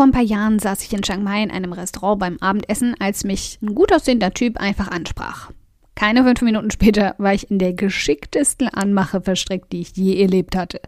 Vor 0.00 0.06
ein 0.06 0.12
paar 0.12 0.22
Jahren 0.22 0.58
saß 0.58 0.82
ich 0.82 0.94
in 0.94 1.02
Chiang 1.02 1.22
Mai 1.22 1.42
in 1.42 1.50
einem 1.50 1.74
Restaurant 1.74 2.20
beim 2.20 2.38
Abendessen, 2.38 2.94
als 2.98 3.22
mich 3.22 3.58
ein 3.60 3.74
gut 3.74 3.92
aussehender 3.92 4.32
Typ 4.32 4.56
einfach 4.56 4.88
ansprach. 4.88 5.50
Keine 5.94 6.24
fünf 6.24 6.40
Minuten 6.40 6.70
später 6.70 7.14
war 7.18 7.34
ich 7.34 7.50
in 7.50 7.58
der 7.58 7.74
geschicktesten 7.74 8.68
Anmache 8.68 9.20
verstrickt, 9.20 9.70
die 9.72 9.82
ich 9.82 9.94
je 9.94 10.18
erlebt 10.22 10.56
hatte, 10.56 10.80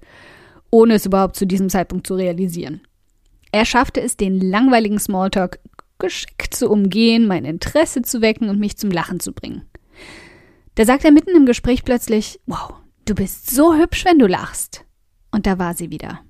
ohne 0.71 0.95
es 0.95 1.05
überhaupt 1.05 1.37
zu 1.37 1.47
diesem 1.47 1.69
Zeitpunkt 1.69 2.07
zu 2.07 2.15
realisieren. 2.15 2.81
Er 3.51 3.67
schaffte 3.67 4.01
es, 4.01 4.17
den 4.17 4.41
langweiligen 4.41 4.99
Smalltalk 4.99 5.59
geschickt 5.99 6.55
zu 6.55 6.71
umgehen, 6.71 7.27
mein 7.27 7.45
Interesse 7.45 8.01
zu 8.01 8.23
wecken 8.23 8.49
und 8.49 8.61
mich 8.61 8.79
zum 8.79 8.91
Lachen 8.91 9.21
zu 9.21 9.35
bringen. 9.35 9.67
Da 10.75 10.87
sagt 10.87 11.05
er 11.05 11.13
mitten 11.13 11.37
im 11.37 11.45
Gespräch 11.45 11.85
plötzlich, 11.85 12.41
wow, 12.47 12.73
du 13.05 13.15
bist 13.15 13.51
so 13.51 13.75
hübsch, 13.75 14.07
wenn 14.07 14.19
du 14.19 14.27
lachst. 14.27 14.87
Und 15.33 15.47
da 15.47 15.59
war 15.59 15.75
sie 15.75 15.91
wieder. 15.91 16.21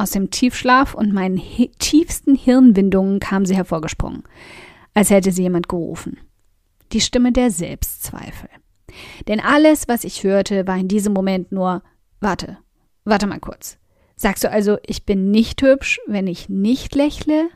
Aus 0.00 0.12
dem 0.12 0.30
Tiefschlaf 0.30 0.94
und 0.94 1.12
meinen 1.12 1.42
tiefsten 1.78 2.34
Hirnwindungen 2.34 3.20
kam 3.20 3.44
sie 3.44 3.54
hervorgesprungen, 3.54 4.22
als 4.94 5.10
hätte 5.10 5.30
sie 5.30 5.42
jemand 5.42 5.68
gerufen. 5.68 6.16
Die 6.92 7.02
Stimme 7.02 7.32
der 7.32 7.50
Selbstzweifel. 7.50 8.48
Denn 9.28 9.40
alles, 9.40 9.88
was 9.88 10.04
ich 10.04 10.24
hörte, 10.24 10.66
war 10.66 10.78
in 10.78 10.88
diesem 10.88 11.12
Moment 11.12 11.52
nur, 11.52 11.82
warte, 12.18 12.56
warte 13.04 13.26
mal 13.26 13.40
kurz. 13.40 13.76
Sagst 14.16 14.42
du 14.42 14.50
also, 14.50 14.78
ich 14.86 15.04
bin 15.04 15.30
nicht 15.30 15.60
hübsch, 15.60 16.00
wenn 16.06 16.26
ich 16.28 16.48
nicht 16.48 16.94
lächle? 16.94 17.50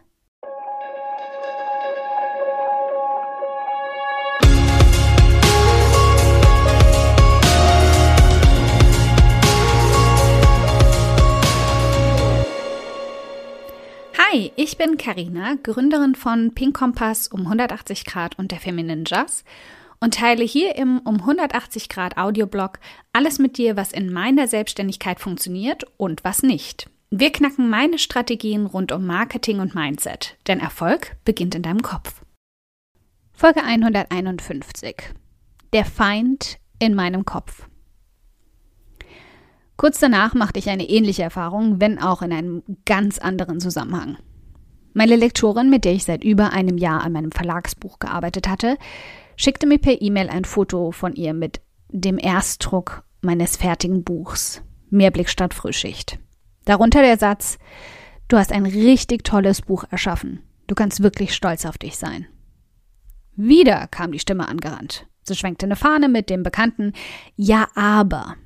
Ich 14.74 14.78
bin 14.78 14.98
Karina, 14.98 15.54
Gründerin 15.62 16.16
von 16.16 16.52
Pink 16.52 16.76
Kompass 16.76 17.28
um 17.28 17.42
180 17.42 18.04
Grad 18.06 18.36
und 18.40 18.50
der 18.50 18.58
Feminine 18.58 19.04
Jazz 19.06 19.44
und 20.00 20.14
teile 20.14 20.42
hier 20.42 20.74
im 20.74 20.98
um 20.98 21.20
180 21.20 21.88
Grad 21.88 22.16
Audioblog 22.16 22.80
alles 23.12 23.38
mit 23.38 23.56
dir, 23.56 23.76
was 23.76 23.92
in 23.92 24.12
meiner 24.12 24.48
Selbstständigkeit 24.48 25.20
funktioniert 25.20 25.84
und 25.96 26.24
was 26.24 26.42
nicht. 26.42 26.90
Wir 27.10 27.30
knacken 27.30 27.70
meine 27.70 28.00
Strategien 28.00 28.66
rund 28.66 28.90
um 28.90 29.06
Marketing 29.06 29.60
und 29.60 29.76
Mindset, 29.76 30.36
denn 30.48 30.58
Erfolg 30.58 31.18
beginnt 31.24 31.54
in 31.54 31.62
deinem 31.62 31.82
Kopf. 31.82 32.22
Folge 33.32 33.62
151. 33.62 34.96
Der 35.72 35.84
Feind 35.84 36.58
in 36.80 36.96
meinem 36.96 37.24
Kopf. 37.24 37.68
Kurz 39.76 40.00
danach 40.00 40.34
machte 40.34 40.58
ich 40.58 40.68
eine 40.68 40.88
ähnliche 40.88 41.22
Erfahrung, 41.22 41.80
wenn 41.80 42.00
auch 42.00 42.22
in 42.22 42.32
einem 42.32 42.64
ganz 42.84 43.20
anderen 43.20 43.60
Zusammenhang. 43.60 44.18
Meine 44.94 45.16
Lektorin, 45.16 45.70
mit 45.70 45.84
der 45.84 45.92
ich 45.92 46.04
seit 46.04 46.22
über 46.22 46.52
einem 46.52 46.78
Jahr 46.78 47.02
an 47.02 47.12
meinem 47.12 47.32
Verlagsbuch 47.32 47.98
gearbeitet 47.98 48.48
hatte, 48.48 48.78
schickte 49.36 49.66
mir 49.66 49.78
per 49.78 50.00
E-Mail 50.00 50.30
ein 50.30 50.44
Foto 50.44 50.92
von 50.92 51.14
ihr 51.14 51.34
mit 51.34 51.60
dem 51.88 52.16
Erstdruck 52.16 53.04
meines 53.20 53.56
fertigen 53.56 54.04
Buchs. 54.04 54.62
Mehrblick 54.90 55.28
statt 55.28 55.52
Frühschicht. 55.52 56.20
Darunter 56.64 57.02
der 57.02 57.18
Satz, 57.18 57.58
du 58.28 58.36
hast 58.36 58.52
ein 58.52 58.66
richtig 58.66 59.24
tolles 59.24 59.62
Buch 59.62 59.84
erschaffen. 59.90 60.40
Du 60.68 60.76
kannst 60.76 61.02
wirklich 61.02 61.34
stolz 61.34 61.66
auf 61.66 61.76
dich 61.76 61.96
sein. 61.96 62.26
Wieder 63.34 63.88
kam 63.88 64.12
die 64.12 64.20
Stimme 64.20 64.48
angerannt. 64.48 65.06
Sie 65.24 65.34
schwenkte 65.34 65.66
eine 65.66 65.76
Fahne 65.76 66.08
mit 66.08 66.30
dem 66.30 66.44
bekannten 66.44 66.92
Ja, 67.34 67.68
aber. 67.74 68.36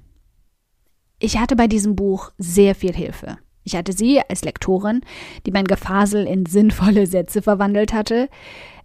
Ich 1.19 1.37
hatte 1.37 1.57
bei 1.57 1.67
diesem 1.67 1.95
Buch 1.95 2.33
sehr 2.39 2.75
viel 2.75 2.95
Hilfe. 2.95 3.39
Ich 3.69 3.77
hatte 3.77 3.93
sie 3.93 4.23
als 4.31 4.45
Lektorin, 4.45 5.03
die 5.45 5.51
mein 5.51 5.67
Gefasel 5.67 6.27
in 6.27 6.47
sinnvolle 6.47 7.07
Sätze 7.07 7.43
verwandelt 7.43 7.93
hatte. 7.93 8.31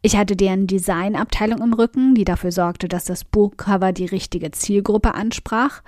Ich 0.02 0.18
hatte 0.18 0.36
deren 0.36 0.68
Designabteilung 0.68 1.62
im 1.62 1.72
Rücken, 1.72 2.16
die 2.16 2.26
dafür 2.26 2.52
sorgte, 2.52 2.90
dass 2.90 3.06
das 3.06 3.24
Buchcover 3.24 3.94
die 3.94 4.08
richtige 4.08 4.52
Zielgruppe 4.52 5.14
ansprach. 5.16 5.84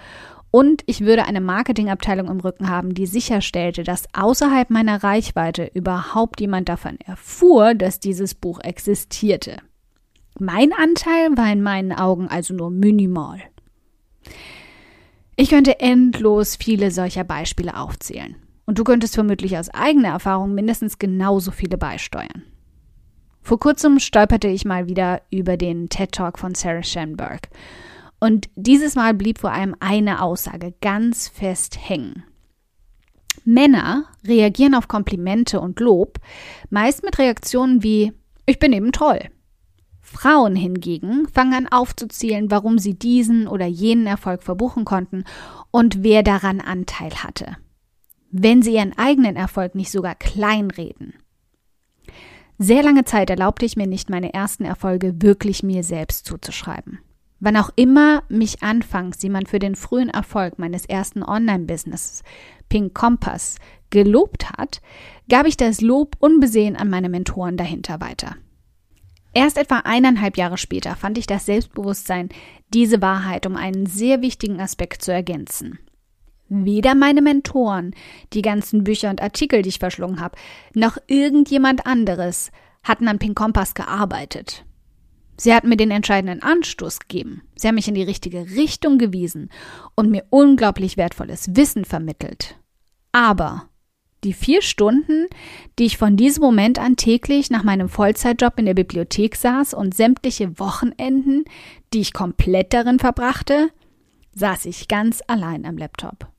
Und 0.49 0.81
ich 0.85 1.01
würde 1.01 1.25
eine 1.25 1.41
Marketingabteilung 1.41 2.29
im 2.29 2.39
Rücken 2.39 2.69
haben, 2.69 2.93
die 2.93 3.05
sicherstellte, 3.05 3.83
dass 3.83 4.07
außerhalb 4.13 4.69
meiner 4.69 5.03
Reichweite 5.03 5.69
überhaupt 5.73 6.39
jemand 6.39 6.69
davon 6.69 6.97
erfuhr, 7.05 7.73
dass 7.73 7.99
dieses 7.99 8.33
Buch 8.33 8.61
existierte. 8.61 9.57
Mein 10.39 10.71
Anteil 10.71 11.35
war 11.35 11.51
in 11.51 11.61
meinen 11.61 11.91
Augen 11.91 12.29
also 12.29 12.53
nur 12.53 12.71
minimal. 12.71 13.41
Ich 15.35 15.49
könnte 15.49 15.81
endlos 15.81 16.55
viele 16.55 16.91
solcher 16.91 17.25
Beispiele 17.25 17.75
aufzählen. 17.75 18.37
Und 18.65 18.79
du 18.79 18.83
könntest 18.83 19.15
vermutlich 19.15 19.57
aus 19.57 19.69
eigener 19.69 20.09
Erfahrung 20.09 20.53
mindestens 20.53 20.97
genauso 20.97 21.51
viele 21.51 21.77
beisteuern. 21.77 22.43
Vor 23.41 23.59
kurzem 23.59 23.99
stolperte 23.99 24.47
ich 24.47 24.65
mal 24.65 24.87
wieder 24.87 25.21
über 25.29 25.55
den 25.55 25.87
TED 25.89 26.11
Talk 26.11 26.39
von 26.39 26.55
Sarah 26.55 26.81
Schenberg. 26.81 27.49
Und 28.19 28.49
dieses 28.55 28.95
Mal 28.95 29.13
blieb 29.13 29.37
vor 29.37 29.51
allem 29.51 29.75
eine 29.79 30.21
Aussage 30.21 30.73
ganz 30.81 31.27
fest 31.27 31.77
hängen. 31.79 32.23
Männer 33.43 34.05
reagieren 34.25 34.73
auf 34.73 34.87
Komplimente 34.87 35.59
und 35.59 35.79
Lob 35.79 36.19
meist 36.71 37.03
mit 37.03 37.19
Reaktionen 37.19 37.83
wie 37.83 38.13
Ich 38.47 38.57
bin 38.57 38.73
eben 38.73 38.91
toll 38.91 39.19
Frauen 40.05 40.55
hingegen 40.55 41.27
fangen 41.27 41.53
an 41.53 41.67
aufzuzählen, 41.67 42.51
warum 42.51 42.77
sie 42.77 42.93
diesen 42.93 43.47
oder 43.47 43.65
jenen 43.65 44.07
Erfolg 44.07 44.43
verbuchen 44.43 44.85
konnten 44.85 45.25
und 45.71 46.03
wer 46.03 46.23
daran 46.23 46.61
Anteil 46.61 47.11
hatte. 47.23 47.57
Wenn 48.31 48.61
sie 48.61 48.73
ihren 48.73 48.97
eigenen 48.97 49.35
Erfolg 49.35 49.75
nicht 49.75 49.91
sogar 49.91 50.15
kleinreden. 50.15 51.13
Sehr 52.57 52.83
lange 52.83 53.03
Zeit 53.03 53.29
erlaubte 53.29 53.65
ich 53.65 53.75
mir 53.75 53.87
nicht, 53.87 54.09
meine 54.09 54.33
ersten 54.33 54.63
Erfolge 54.63 55.21
wirklich 55.21 55.61
mir 55.61 55.83
selbst 55.83 56.25
zuzuschreiben. 56.25 56.99
Wann 57.39 57.57
auch 57.57 57.69
immer 57.75 58.23
mich 58.29 58.63
anfangs 58.63 59.21
jemand 59.21 59.49
für 59.49 59.59
den 59.59 59.75
frühen 59.75 60.09
Erfolg 60.09 60.57
meines 60.57 60.85
ersten 60.85 61.21
Online-Businesses, 61.21 62.23
Pink 62.69 62.93
Compass, 62.93 63.57
gelobt 63.89 64.51
hat, 64.51 64.81
gab 65.29 65.45
ich 65.45 65.57
das 65.57 65.81
Lob 65.81 66.15
unbesehen 66.19 66.75
an 66.75 66.89
meine 66.89 67.09
Mentoren 67.09 67.57
dahinter 67.57 67.99
weiter. 67.99 68.35
Erst 69.33 69.57
etwa 69.57 69.79
eineinhalb 69.79 70.37
Jahre 70.37 70.57
später 70.57 70.95
fand 70.95 71.17
ich 71.17 71.27
das 71.27 71.45
Selbstbewusstsein, 71.45 72.29
diese 72.73 73.01
Wahrheit 73.01 73.45
um 73.45 73.57
einen 73.57 73.85
sehr 73.85 74.21
wichtigen 74.21 74.61
Aspekt 74.61 75.01
zu 75.01 75.11
ergänzen. 75.11 75.77
Weder 76.47 76.93
meine 76.93 77.21
Mentoren, 77.21 77.95
die 78.33 78.41
ganzen 78.41 78.83
Bücher 78.83 79.09
und 79.09 79.21
Artikel, 79.21 79.61
die 79.61 79.69
ich 79.69 79.79
verschlungen 79.79 80.19
habe, 80.19 80.37
noch 80.73 80.97
irgendjemand 81.07 81.87
anderes 81.87 82.51
hatten 82.83 83.07
an 83.07 83.19
Pink 83.19 83.35
Kompass 83.35 83.73
gearbeitet. 83.73 84.63
Sie 85.37 85.53
hatten 85.53 85.69
mir 85.69 85.77
den 85.77 85.91
entscheidenden 85.91 86.41
Anstoß 86.41 86.99
gegeben. 86.99 87.41
Sie 87.55 87.67
haben 87.67 87.75
mich 87.75 87.87
in 87.87 87.95
die 87.95 88.03
richtige 88.03 88.51
Richtung 88.51 88.97
gewiesen 88.97 89.49
und 89.95 90.09
mir 90.09 90.23
unglaublich 90.29 90.97
wertvolles 90.97 91.55
Wissen 91.55 91.83
vermittelt. 91.83 92.55
Aber 93.11 93.69
die 94.23 94.33
vier 94.33 94.61
Stunden, 94.61 95.27
die 95.77 95.85
ich 95.85 95.97
von 95.97 96.15
diesem 96.15 96.41
Moment 96.41 96.79
an 96.79 96.95
täglich 96.95 97.49
nach 97.49 97.63
meinem 97.63 97.89
Vollzeitjob 97.89 98.57
in 98.57 98.65
der 98.65 98.73
Bibliothek 98.73 99.35
saß 99.35 99.73
und 99.73 99.93
sämtliche 99.93 100.57
Wochenenden, 100.57 101.45
die 101.93 102.01
ich 102.01 102.13
komplett 102.13 102.73
darin 102.73 102.99
verbrachte, 102.99 103.69
saß 104.33 104.65
ich 104.65 104.87
ganz 104.87 105.21
allein 105.27 105.65
am 105.65 105.77
Laptop. 105.77 106.34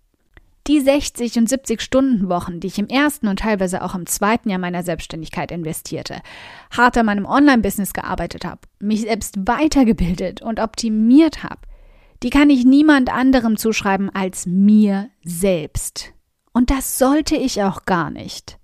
Die 0.66 0.80
60 0.80 1.38
und 1.38 1.48
70 1.48 1.80
Stunden 1.80 2.28
Wochen, 2.28 2.58
die 2.58 2.66
ich 2.66 2.78
im 2.78 2.88
ersten 2.88 3.28
und 3.28 3.38
teilweise 3.38 3.82
auch 3.82 3.94
im 3.94 4.06
zweiten 4.06 4.50
Jahr 4.50 4.58
meiner 4.58 4.82
Selbstständigkeit 4.82 5.52
investierte, 5.52 6.20
hart 6.76 6.98
an 6.98 7.06
meinem 7.06 7.24
Online-Business 7.24 7.92
gearbeitet 7.92 8.44
habe, 8.44 8.62
mich 8.80 9.02
selbst 9.02 9.36
weitergebildet 9.46 10.42
und 10.42 10.58
optimiert 10.58 11.44
habe, 11.44 11.60
die 12.24 12.30
kann 12.30 12.50
ich 12.50 12.64
niemand 12.64 13.12
anderem 13.12 13.56
zuschreiben 13.56 14.10
als 14.10 14.46
mir 14.46 15.10
selbst. 15.22 16.12
Und 16.52 16.70
das 16.70 16.98
sollte 16.98 17.36
ich 17.36 17.62
auch 17.62 17.84
gar 17.84 18.10
nicht. 18.10 18.58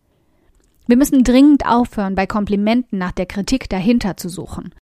Wir 0.88 0.96
müssen 0.96 1.22
dringend 1.22 1.66
aufhören, 1.66 2.16
bei 2.16 2.26
Komplimenten 2.26 2.98
nach 2.98 3.12
der 3.12 3.26
Kritik 3.26 3.68
dahinter 3.68 4.16
zu 4.16 4.28
suchen. 4.28 4.74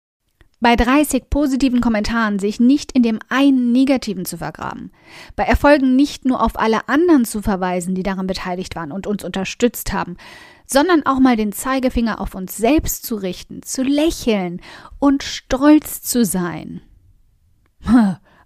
Bei 0.61 0.75
30 0.75 1.31
positiven 1.31 1.81
Kommentaren 1.81 2.41
sich 2.41 2.59
nicht 2.59 2.91
in 2.91 3.05
dem 3.05 3.21
einen 3.29 3.71
negativen 3.71 4.25
zu 4.25 4.39
vergraben. 4.39 4.91
Bei 5.37 5.45
Erfolgen 5.45 5.95
nicht 5.95 6.25
nur 6.25 6.43
auf 6.43 6.59
alle 6.59 6.89
anderen 6.89 7.25
zu 7.25 7.43
verweisen, 7.43 7.95
die 7.95 8.03
daran 8.03 8.27
beteiligt 8.27 8.75
waren 8.75 8.91
und 8.91 9.07
uns 9.07 9.23
unterstützt 9.23 9.93
haben, 9.93 10.17
sondern 10.67 11.07
auch 11.07 11.21
mal 11.21 11.37
den 11.37 11.53
Zeigefinger 11.53 12.21
auf 12.21 12.35
uns 12.35 12.57
selbst 12.57 13.07
zu 13.07 13.15
richten, 13.15 13.63
zu 13.63 13.83
lächeln 13.83 14.61
und 14.99 15.23
stolz 15.23 16.03
zu 16.03 16.25
sein. 16.25 16.81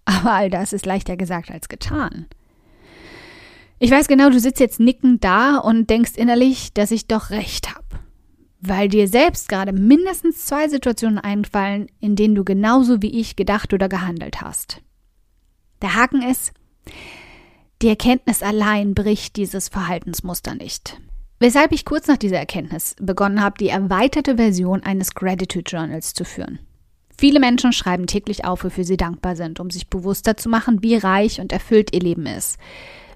Aber 0.04 0.32
all 0.32 0.50
das 0.50 0.74
ist 0.74 0.84
leichter 0.84 1.16
gesagt 1.16 1.50
als 1.50 1.68
getan. 1.68 2.26
Ich 3.78 3.90
weiß 3.90 4.06
genau, 4.06 4.28
du 4.28 4.38
sitzt 4.38 4.60
jetzt 4.60 4.80
nickend 4.80 5.24
da 5.24 5.56
und 5.56 5.88
denkst 5.88 6.12
innerlich, 6.16 6.72
dass 6.74 6.90
ich 6.90 7.08
doch 7.08 7.30
recht 7.30 7.74
habe. 7.74 8.01
Weil 8.62 8.88
dir 8.88 9.08
selbst 9.08 9.48
gerade 9.48 9.72
mindestens 9.72 10.46
zwei 10.46 10.68
Situationen 10.68 11.18
einfallen, 11.18 11.88
in 12.00 12.16
denen 12.16 12.36
du 12.36 12.44
genauso 12.44 13.02
wie 13.02 13.20
ich 13.20 13.36
gedacht 13.36 13.74
oder 13.74 13.88
gehandelt 13.88 14.40
hast. 14.40 14.80
Der 15.82 15.96
Haken 15.96 16.22
ist, 16.22 16.52
die 17.82 17.88
Erkenntnis 17.88 18.44
allein 18.44 18.94
bricht 18.94 19.36
dieses 19.36 19.68
Verhaltensmuster 19.68 20.54
nicht. 20.54 21.00
Weshalb 21.40 21.72
ich 21.72 21.84
kurz 21.84 22.06
nach 22.06 22.18
dieser 22.18 22.38
Erkenntnis 22.38 22.94
begonnen 23.00 23.42
habe, 23.42 23.58
die 23.58 23.68
erweiterte 23.68 24.36
Version 24.36 24.84
eines 24.84 25.14
Gratitude 25.16 25.68
Journals 25.68 26.14
zu 26.14 26.24
führen. 26.24 26.60
Viele 27.18 27.40
Menschen 27.40 27.72
schreiben 27.72 28.06
täglich 28.06 28.44
auf, 28.44 28.62
wofür 28.62 28.84
sie 28.84 28.96
dankbar 28.96 29.34
sind, 29.34 29.58
um 29.58 29.70
sich 29.70 29.88
bewusster 29.88 30.36
zu 30.36 30.48
machen, 30.48 30.84
wie 30.84 30.94
reich 30.94 31.40
und 31.40 31.52
erfüllt 31.52 31.92
ihr 31.92 32.00
Leben 32.00 32.26
ist, 32.26 32.58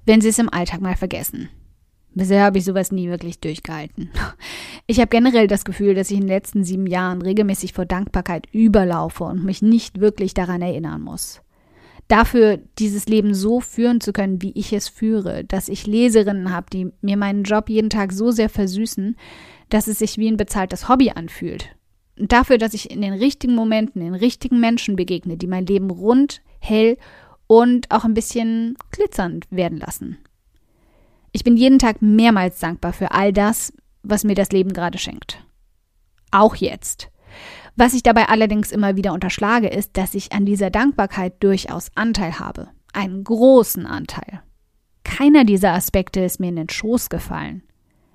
wenn 0.05 0.21
sie 0.21 0.31
es 0.31 0.41
im 0.41 0.53
Alltag 0.53 0.81
mal 0.81 0.97
vergessen. 0.97 1.49
Bisher 2.17 2.45
habe 2.45 2.57
ich 2.57 2.65
sowas 2.65 2.93
nie 2.93 3.09
wirklich 3.09 3.41
durchgehalten. 3.41 4.11
Ich 4.89 5.01
habe 5.01 5.09
generell 5.09 5.49
das 5.49 5.65
Gefühl, 5.65 5.95
dass 5.95 6.13
ich 6.13 6.17
in 6.17 6.23
den 6.23 6.29
letzten 6.29 6.63
sieben 6.63 6.87
Jahren 6.87 7.21
regelmäßig 7.21 7.73
vor 7.73 7.87
Dankbarkeit 7.87 8.47
überlaufe 8.53 9.25
und 9.25 9.45
mich 9.45 9.61
nicht 9.61 9.99
wirklich 9.99 10.33
daran 10.33 10.63
erinnern 10.63 11.01
muss. 11.01 11.41
Dafür, 12.07 12.61
dieses 12.79 13.07
Leben 13.07 13.35
so 13.35 13.59
führen 13.59 14.01
zu 14.01 14.13
können, 14.13 14.41
wie 14.43 14.53
ich 14.53 14.73
es 14.73 14.89
führe, 14.89 15.43
dass 15.43 15.69
ich 15.69 15.89
Leserinnen 15.89 16.53
habe, 16.53 16.67
die 16.73 16.93
mir 17.01 17.17
meinen 17.17 17.43
Job 17.43 17.69
jeden 17.69 17.91
Tag 17.91 18.13
so 18.13 18.31
sehr 18.31 18.49
versüßen, 18.49 19.17
dass 19.71 19.89
es 19.89 19.99
sich 19.99 20.19
wie 20.19 20.29
ein 20.29 20.37
bezahltes 20.37 20.89
Hobby 20.89 21.11
anfühlt. 21.11 21.75
Und 22.17 22.31
dafür, 22.31 22.57
dass 22.57 22.73
ich 22.73 22.93
in 22.93 23.03
den 23.03 23.15
richtigen 23.15 23.57
Momenten 23.57 24.03
den 24.03 24.15
richtigen 24.15 24.61
Menschen 24.61 24.95
begegne, 24.95 25.37
die 25.37 25.49
mein 25.49 25.67
Leben 25.67 25.91
rund, 25.91 26.43
hell 26.61 26.97
und 27.49 27.91
auch 27.91 28.05
ein 28.05 28.15
bisschen 28.15 28.77
glitzernd 28.93 29.47
werden 29.51 29.79
lassen. 29.79 30.19
Ich 31.37 31.45
bin 31.45 31.59
jeden 31.59 31.79
Tag 31.79 32.01
mehrmals 32.01 32.61
dankbar 32.61 32.95
für 32.95 33.11
all 33.11 33.31
das, 33.31 33.71
was 34.03 34.25
mir 34.25 34.35
das 34.35 34.53
Leben 34.53 34.73
gerade 34.73 34.97
schenkt. 34.97 35.45
Auch 36.31 36.55
jetzt. 36.55 37.11
Was 37.75 37.93
ich 37.93 38.03
dabei 38.03 38.31
allerdings 38.31 38.73
immer 38.73 38.97
wieder 38.97 39.13
unterschlage, 39.13 39.69
ist, 39.69 39.99
dass 39.99 40.15
ich 40.15 40.33
an 40.33 40.47
dieser 40.47 40.71
Dankbarkeit 40.71 41.35
durchaus 41.43 41.91
Anteil 41.95 42.39
habe. 42.39 42.69
Einen 42.95 43.23
großen 43.23 43.85
Anteil. 43.85 44.41
Keiner 45.05 45.45
dieser 45.45 45.75
Aspekte 45.75 46.21
ist 46.21 46.41
mir 46.41 46.49
in 46.49 46.57
den 46.57 46.71
Schoß 46.71 47.11
gefallen. 47.11 47.63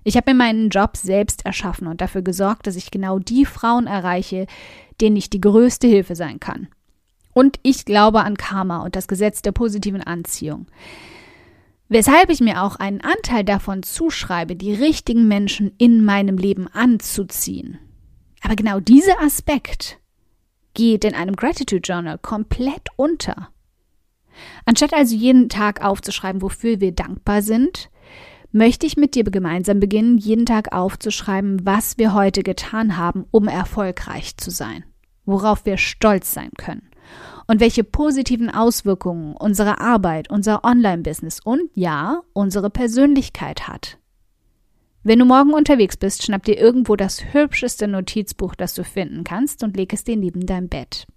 Ich 0.04 0.18
habe 0.18 0.32
mir 0.32 0.38
meinen 0.40 0.70
Job 0.70 0.98
selbst 0.98 1.46
erschaffen 1.46 1.86
und 1.86 2.02
dafür 2.02 2.24
gesorgt, 2.24 2.66
dass 2.66 2.76
ich 2.76 2.90
genau 2.90 3.20
die 3.20 3.46
Frauen 3.46 3.86
erreiche, 3.86 4.48
denen 5.00 5.16
ich 5.16 5.30
die 5.30 5.42
größte 5.42 5.86
Hilfe 5.86 6.16
sein 6.16 6.40
kann. 6.40 6.70
Und 7.36 7.60
ich 7.62 7.86
glaube 7.86 8.24
an 8.24 8.36
Karma 8.36 8.82
und 8.84 8.96
das 8.96 9.08
Gesetz 9.08 9.44
der 9.44 9.52
positiven 9.52 10.02
Anziehung. 10.02 10.66
Weshalb 11.92 12.30
ich 12.30 12.40
mir 12.40 12.64
auch 12.64 12.78
einen 12.78 13.02
Anteil 13.02 13.44
davon 13.44 13.84
zuschreibe, 13.84 14.56
die 14.56 14.74
richtigen 14.74 15.28
Menschen 15.28 15.74
in 15.78 16.06
meinem 16.06 16.38
Leben 16.38 16.70
anzuziehen. 16.70 17.80
Aber 18.42 18.56
genau 18.56 18.80
dieser 18.80 19.22
Aspekt 19.22 20.00
geht 20.74 21.04
in 21.04 21.14
einem 21.14 21.36
Gratitude 21.36 21.82
Journal 21.84 22.18
komplett 22.18 22.88
unter. 22.96 23.50
Anstatt 24.66 24.94
also 24.94 25.14
jeden 25.14 25.50
Tag 25.50 25.84
aufzuschreiben, 25.84 26.42
wofür 26.42 26.80
wir 26.80 26.94
dankbar 26.94 27.42
sind, 27.42 27.90
möchte 28.54 28.88
ich 28.88 28.96
mit 28.96 29.14
dir 29.14 29.26
gemeinsam 29.26 29.82
beginnen, 29.82 30.18
jeden 30.18 30.46
Tag 30.46 30.72
aufzuschreiben, 30.72 31.66
was 31.66 31.98
wir 31.98 32.14
heute 32.14 32.42
getan 32.42 32.96
haben, 32.96 33.26
um 33.32 33.50
erfolgreich 33.50 34.38
zu 34.38 34.50
sein, 34.50 34.86
worauf 35.26 35.66
wir 35.66 35.76
stolz 35.76 36.34
sein 36.34 36.52
können 36.58 36.91
und 37.48 37.60
welche 37.60 37.84
positiven 37.84 38.50
Auswirkungen 38.50 39.36
unsere 39.36 39.80
Arbeit, 39.80 40.30
unser 40.30 40.64
Online-Business 40.64 41.40
und 41.44 41.70
ja, 41.74 42.22
unsere 42.34 42.70
Persönlichkeit 42.70 43.68
hat. 43.68 43.98
Wenn 45.04 45.20
du 45.20 45.26
morgen 45.26 45.54
unterwegs 45.54 45.98
bist, 45.98 46.24
schnapp 46.24 46.44
dir 46.44 46.58
irgendwo 46.58 46.96
das 46.96 47.34
hübscheste 47.34 47.88
Notizbuch, 47.88 48.54
das 48.54 48.76
du 48.76 48.84
finden 48.84 49.24
kannst 49.24 49.64
und 49.64 49.76
leg 49.76 49.92
es 49.94 50.04
dir 50.04 50.16
neben 50.16 50.46
dein 50.46 50.70
Bett. 50.70 51.08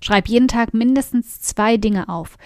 Schreib 0.00 0.28
jeden 0.28 0.48
Tag 0.48 0.72
mindestens 0.72 1.40
zwei 1.40 1.76
Dinge 1.76 2.08
auf, 2.08 2.36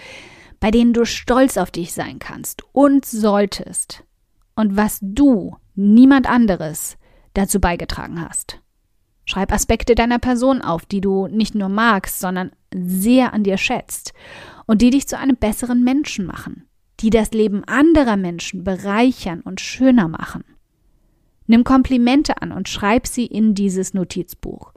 bei 0.59 0.71
denen 0.71 0.93
du 0.93 1.05
stolz 1.05 1.57
auf 1.57 1.71
dich 1.71 1.93
sein 1.93 2.19
kannst 2.19 2.63
und 2.73 3.05
solltest 3.05 4.03
und 4.55 4.75
was 4.75 4.99
du, 5.01 5.55
niemand 5.75 6.29
anderes, 6.29 6.97
dazu 7.33 7.59
beigetragen 7.59 8.21
hast. 8.21 8.62
Schreib 9.25 9.51
Aspekte 9.51 9.95
deiner 9.95 10.19
Person 10.19 10.61
auf, 10.61 10.85
die 10.85 11.01
du 11.01 11.27
nicht 11.27 11.55
nur 11.55 11.69
magst, 11.69 12.19
sondern 12.19 12.51
sehr 12.73 13.33
an 13.33 13.43
dir 13.43 13.57
schätzt 13.57 14.13
und 14.65 14.81
die 14.81 14.89
dich 14.89 15.07
zu 15.07 15.17
einem 15.17 15.37
besseren 15.37 15.83
Menschen 15.83 16.25
machen, 16.25 16.67
die 16.99 17.09
das 17.09 17.31
Leben 17.31 17.63
anderer 17.63 18.17
Menschen 18.17 18.63
bereichern 18.63 19.41
und 19.41 19.61
schöner 19.61 20.07
machen. 20.07 20.43
Nimm 21.47 21.63
Komplimente 21.63 22.41
an 22.41 22.51
und 22.51 22.69
schreib 22.69 23.07
sie 23.07 23.25
in 23.25 23.53
dieses 23.53 23.93
Notizbuch. 23.93 24.73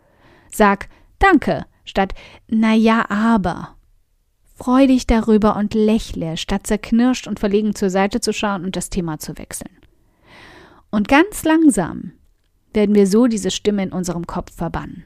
Sag 0.53 0.89
Danke 1.19 1.65
statt 1.85 2.15
Na 2.49 2.75
ja, 2.75 3.09
aber. 3.09 3.77
Freu 4.55 4.87
dich 4.87 5.07
darüber 5.07 5.57
und 5.57 5.75
lächle, 5.75 6.37
statt 6.37 6.67
zerknirscht 6.67 7.27
und 7.27 7.39
verlegen 7.39 7.75
zur 7.75 7.91
Seite 7.91 8.21
zu 8.21 8.33
schauen 8.33 8.65
und 8.65 8.75
das 8.75 8.89
Thema 8.89 9.19
zu 9.19 9.37
wechseln. 9.39 9.77
Und 10.91 11.09
ganz 11.09 11.45
langsam 11.45 12.13
werden 12.77 12.95
wir 12.95 13.09
so 13.09 13.27
diese 13.27 13.51
Stimme 13.51 13.83
in 13.83 13.93
unserem 13.93 14.27
Kopf 14.27 14.55
verbannen. 14.55 15.05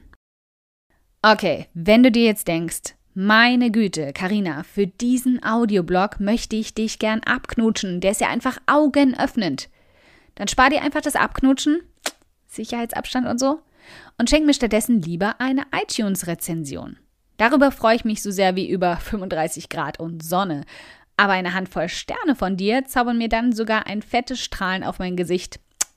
Okay, 1.23 1.67
wenn 1.73 2.03
du 2.03 2.11
dir 2.11 2.25
jetzt 2.25 2.47
denkst, 2.47 2.95
meine 3.13 3.71
Güte, 3.71 4.13
Karina, 4.13 4.63
für 4.63 4.87
diesen 4.87 5.43
Audioblog 5.43 6.19
möchte 6.19 6.55
ich 6.55 6.73
dich 6.73 6.99
gern 6.99 7.21
abknutschen, 7.21 7.99
der 7.99 8.11
ist 8.11 8.21
ja 8.21 8.29
einfach 8.29 8.57
augenöffnend. 8.67 9.69
Dann 10.35 10.47
spar 10.47 10.69
dir 10.69 10.81
einfach 10.81 11.01
das 11.01 11.15
Abknutschen, 11.15 11.81
Sicherheitsabstand 12.47 13.27
und 13.27 13.39
so, 13.39 13.59
und 14.17 14.29
schenk 14.29 14.45
mir 14.45 14.53
stattdessen 14.53 15.01
lieber 15.01 15.35
eine 15.39 15.63
iTunes-Rezension. 15.73 16.97
Darüber 17.37 17.71
freue 17.71 17.95
ich 17.95 18.05
mich 18.05 18.21
so 18.21 18.31
sehr 18.31 18.55
wie 18.55 18.69
über 18.69 18.97
35 18.97 19.67
Grad 19.67 19.99
und 19.99 20.23
Sonne. 20.23 20.63
Aber 21.17 21.33
eine 21.33 21.53
Handvoll 21.53 21.89
Sterne 21.89 22.35
von 22.35 22.55
dir 22.55 22.85
zaubern 22.85 23.17
mir 23.17 23.29
dann 23.29 23.51
sogar 23.51 23.87
ein 23.87 24.01
fettes 24.01 24.39
Strahlen 24.39 24.83
auf 24.83 24.99
mein 24.99 25.15
Gesicht 25.15 25.59